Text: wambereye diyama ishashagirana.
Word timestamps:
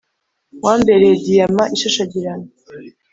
wambereye 0.63 1.13
diyama 1.23 1.63
ishashagirana. 1.75 2.47